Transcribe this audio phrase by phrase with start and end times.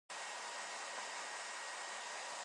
[0.09, 0.17] 捎